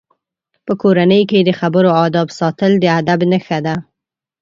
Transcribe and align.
په 0.65 0.73
کورنۍ 0.81 1.21
کې 1.29 1.39
د 1.43 1.49
خبرو 1.59 1.89
آدب 2.05 2.27
ساتل 2.39 2.71
د 2.79 2.85
ادب 2.99 3.19
نښه 3.31 3.59
ده. 3.65 3.75